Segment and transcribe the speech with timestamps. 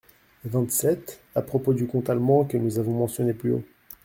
[0.45, 3.63] vingt-sept) à propos du conte allemand que nous avons mentionné plus haut.